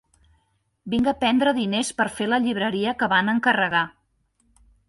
[0.93, 3.87] Vinc a prendre diners per fer la llibreria que van encarregar.